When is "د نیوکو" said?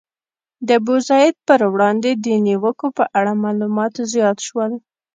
2.25-2.87